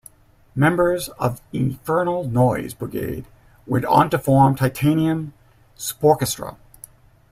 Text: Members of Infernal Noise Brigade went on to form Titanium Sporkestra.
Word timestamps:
Members 0.55 1.09
of 1.19 1.41
Infernal 1.53 2.23
Noise 2.23 2.73
Brigade 2.73 3.25
went 3.67 3.85
on 3.85 4.09
to 4.09 4.17
form 4.17 4.55
Titanium 4.55 5.33
Sporkestra. 5.77 6.57